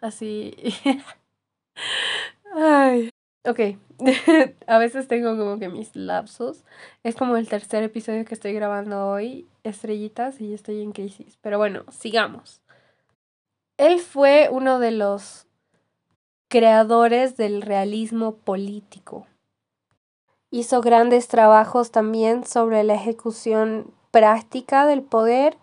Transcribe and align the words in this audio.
así. 0.00 0.56
Ay. 2.54 3.10
Ok, 3.46 3.60
a 4.66 4.78
veces 4.78 5.06
tengo 5.06 5.36
como 5.36 5.58
que 5.58 5.68
mis 5.68 5.94
lapsos. 5.94 6.64
Es 7.02 7.14
como 7.14 7.36
el 7.36 7.46
tercer 7.46 7.82
episodio 7.82 8.24
que 8.24 8.32
estoy 8.32 8.54
grabando 8.54 9.06
hoy, 9.06 9.46
estrellitas, 9.62 10.40
y 10.40 10.54
estoy 10.54 10.80
en 10.80 10.92
crisis. 10.92 11.36
Pero 11.42 11.58
bueno, 11.58 11.84
sigamos. 11.90 12.62
Él 13.76 14.00
fue 14.00 14.48
uno 14.50 14.78
de 14.78 14.92
los 14.92 15.46
creadores 16.48 17.36
del 17.36 17.60
realismo 17.60 18.36
político. 18.36 19.26
Hizo 20.54 20.82
grandes 20.82 21.26
trabajos 21.26 21.90
también 21.90 22.46
sobre 22.46 22.84
la 22.84 22.94
ejecución 22.94 23.86
práctica 24.12 24.86
del 24.86 25.02
poder 25.02 25.56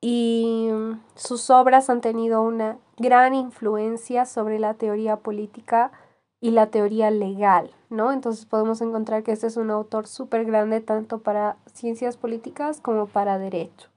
y 0.00 0.70
sus 1.14 1.50
obras 1.50 1.88
han 1.88 2.00
tenido 2.00 2.42
una 2.42 2.78
gran 2.96 3.32
influencia 3.32 4.26
sobre 4.26 4.58
la 4.58 4.74
teoría 4.74 5.18
política 5.18 5.92
y 6.40 6.50
la 6.50 6.66
teoría 6.66 7.12
legal, 7.12 7.70
¿no? 7.90 8.10
Entonces 8.10 8.44
podemos 8.44 8.80
encontrar 8.80 9.22
que 9.22 9.30
este 9.30 9.46
es 9.46 9.56
un 9.56 9.70
autor 9.70 10.08
súper 10.08 10.44
grande 10.44 10.80
tanto 10.80 11.20
para 11.20 11.54
ciencias 11.72 12.16
políticas 12.16 12.80
como 12.80 13.06
para 13.06 13.38
derecho. 13.38 13.88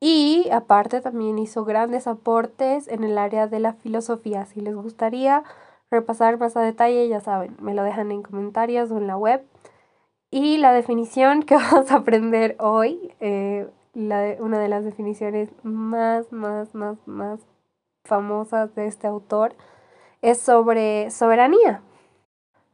Y 0.00 0.48
aparte 0.50 1.00
también 1.00 1.38
hizo 1.38 1.64
grandes 1.64 2.08
aportes 2.08 2.88
en 2.88 3.04
el 3.04 3.16
área 3.16 3.46
de 3.46 3.60
la 3.60 3.74
filosofía. 3.74 4.46
Si 4.46 4.60
les 4.60 4.74
gustaría 4.74 5.44
repasar 5.90 6.38
más 6.38 6.56
a 6.56 6.62
detalle, 6.62 7.08
ya 7.08 7.20
saben, 7.20 7.56
me 7.60 7.74
lo 7.74 7.82
dejan 7.82 8.10
en 8.12 8.22
comentarios 8.22 8.90
o 8.90 8.98
en 8.98 9.06
la 9.06 9.16
web. 9.16 9.44
Y 10.30 10.58
la 10.58 10.72
definición 10.72 11.42
que 11.42 11.54
vamos 11.56 11.90
a 11.90 11.96
aprender 11.96 12.56
hoy, 12.58 13.14
eh, 13.20 13.68
la 13.94 14.36
una 14.40 14.58
de 14.58 14.68
las 14.68 14.84
definiciones 14.84 15.50
más, 15.62 16.30
más, 16.32 16.74
más, 16.74 16.98
más 17.06 17.40
famosas 18.04 18.74
de 18.74 18.86
este 18.86 19.06
autor, 19.06 19.54
es 20.22 20.38
sobre 20.38 21.10
soberanía. 21.10 21.82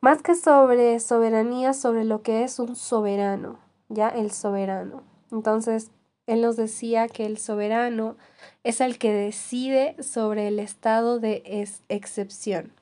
Más 0.00 0.22
que 0.22 0.34
sobre 0.34 1.00
soberanía, 1.00 1.72
sobre 1.72 2.04
lo 2.04 2.22
que 2.22 2.44
es 2.44 2.58
un 2.58 2.76
soberano, 2.76 3.58
¿ya? 3.88 4.08
El 4.08 4.32
soberano. 4.32 5.02
Entonces, 5.32 5.91
él 6.26 6.42
nos 6.42 6.56
decía 6.56 7.08
que 7.08 7.26
el 7.26 7.38
soberano 7.38 8.16
es 8.64 8.81
el 8.81 8.98
que 8.98 9.12
decide 9.12 9.96
sobre 10.02 10.48
el 10.48 10.58
estado 10.58 11.20
de 11.20 11.42
excepción. 11.88 12.72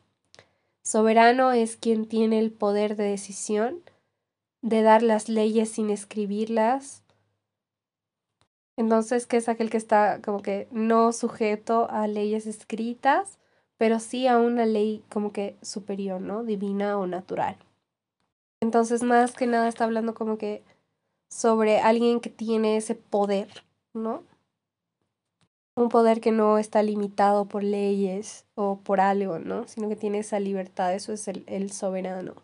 Soberano 0.83 1.53
es 1.53 1.77
quien 1.77 2.07
tiene 2.07 2.39
el 2.39 2.51
poder 2.51 2.97
de 2.97 3.05
decisión, 3.05 3.83
de 4.63 4.83
dar 4.83 5.03
las 5.03 5.29
leyes 5.29 5.71
sin 5.71 5.91
escribirlas. 5.91 7.03
Entonces, 8.77 9.27
que 9.27 9.37
es 9.37 9.49
aquel 9.49 9.71
que 9.71 9.77
está 9.77 10.21
como 10.23 10.43
que 10.43 10.69
no 10.73 11.13
sujeto 11.13 11.89
a 11.91 12.07
leyes 12.07 12.47
escritas, 12.47 13.39
pero 13.77 14.01
sí 14.01 14.27
a 14.27 14.39
una 14.39 14.67
ley 14.67 15.05
como 15.09 15.33
que 15.33 15.57
superior, 15.63 16.21
¿no? 16.21 16.43
Divina 16.43 16.99
o 16.99 17.07
natural. 17.07 17.57
Entonces, 18.61 19.03
más 19.03 19.33
que 19.33 19.47
nada 19.47 19.69
está 19.69 19.85
hablando 19.85 20.15
como 20.15 20.39
que 20.39 20.65
sobre 21.29 21.81
alguien 21.81 22.21
que 22.21 22.31
tiene 22.31 22.77
ese 22.77 22.95
poder, 22.95 23.65
¿no? 23.95 24.25
Un 25.75 25.89
poder 25.89 26.21
que 26.21 26.33
no 26.33 26.59
está 26.59 26.83
limitado 26.83 27.47
por 27.47 27.63
leyes 27.63 28.45
o 28.55 28.79
por 28.79 29.01
algo, 29.01 29.39
¿no? 29.39 29.67
Sino 29.69 29.89
que 29.89 29.97
tiene 29.97 30.19
esa 30.19 30.39
libertad, 30.39 30.95
eso 30.95 31.13
es 31.13 31.29
el, 31.29 31.45
el 31.47 31.73
soberano. 31.73 32.35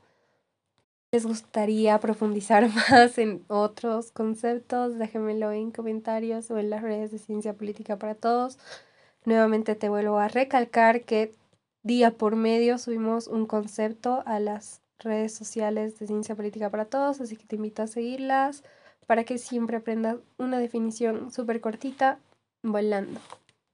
¿Les 1.10 1.24
gustaría 1.24 1.98
profundizar 2.00 2.68
más 2.90 3.16
en 3.18 3.42
otros 3.48 4.12
conceptos? 4.12 4.98
Déjenmelo 4.98 5.52
en 5.52 5.70
comentarios 5.70 6.50
o 6.50 6.58
en 6.58 6.70
las 6.70 6.82
redes 6.82 7.10
de 7.10 7.18
Ciencia 7.18 7.54
Política 7.54 7.98
para 7.98 8.14
Todos. 8.14 8.58
Nuevamente 9.24 9.74
te 9.74 9.88
vuelvo 9.88 10.18
a 10.18 10.28
recalcar 10.28 11.02
que 11.02 11.34
día 11.82 12.10
por 12.10 12.36
medio 12.36 12.76
subimos 12.76 13.26
un 13.26 13.46
concepto 13.46 14.22
a 14.26 14.38
las 14.38 14.82
redes 14.98 15.34
sociales 15.34 15.98
de 15.98 16.06
Ciencia 16.06 16.34
Política 16.34 16.70
para 16.70 16.84
Todos, 16.84 17.20
así 17.20 17.36
que 17.36 17.46
te 17.46 17.56
invito 17.56 17.82
a 17.82 17.86
seguirlas 17.86 18.62
para 19.06 19.24
que 19.24 19.38
siempre 19.38 19.78
aprendas 19.78 20.16
una 20.36 20.58
definición 20.58 21.30
súper 21.30 21.60
cortita 21.62 22.18
volando. 22.62 23.20